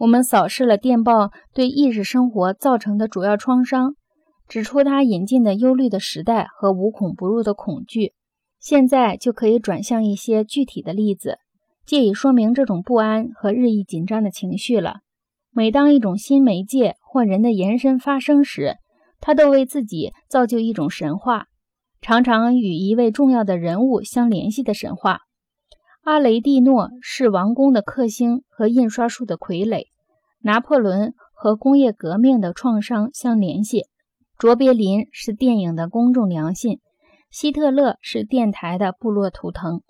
[0.00, 3.96] 我们扫视了电报对意识生活造成的主要创伤，
[4.48, 8.14] 指出它引进的忧虑的时代和无孔不入的恐惧。
[8.58, 11.36] 现在就可以转向一些具体的例子，
[11.84, 15.00] 借以说明这种不安和日益紧张的情绪了。
[15.50, 18.76] 每当一种新媒介或人的延伸发生时，
[19.20, 21.44] 他都为自己造就一种神话，
[22.00, 25.18] 常常与一位重要的人物相联系的神话。
[26.02, 29.84] 阿雷蒂诺是王宫的克星和印刷术的傀儡，
[30.40, 33.84] 拿破仑和工业革命的创伤相联系，
[34.38, 36.78] 卓别林是电影的公众良心。
[37.30, 39.82] 希特勒是电台的部落图腾，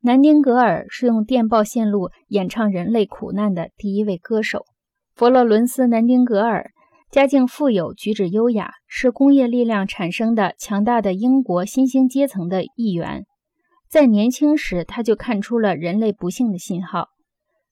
[0.00, 4.64] 南丁格尔是用电报线路演唱人类苦难的第一位歌手。
[5.14, 6.72] 佛罗伦斯·南丁格尔
[7.10, 13.24] 家境富有，举止优雅，是工业力量产生的强大的英国新兴阶层的一员。
[13.92, 17.08] 在年轻时，他就看出了人类不幸的信号。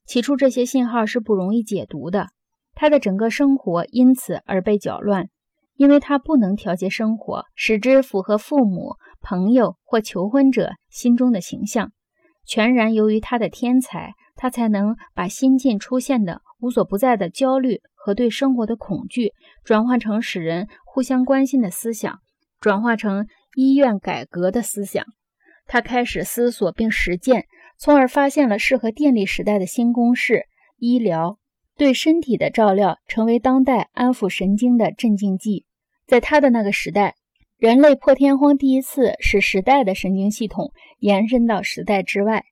[0.05, 2.27] 起初，这些信号是不容易解读的，
[2.75, 5.31] 他的整个生活因此而被搅乱。
[5.77, 11.91] 因为他不能调节生活，使之符合父母、朋友或求婚者心中的形象。
[12.45, 19.33] 全然由于他的天才，他才能把新近出现的无所不在的焦虑和对生活的恐惧，
[19.65, 22.19] 转化成使人互相关心的思想，
[22.61, 25.03] 转化成医院改革的思想。
[25.73, 27.47] 他开始思索并实践，
[27.79, 30.47] 从而发现了适合电力时代的新公式：
[30.79, 31.39] 医疗
[31.77, 35.67] 对身体的照料成为当代安抚神经的镇静剂。
[36.09, 37.15] 在他的那个时代，
[37.57, 42.47] 人类破天荒第一次使时代的神经系统延伸到时代之外。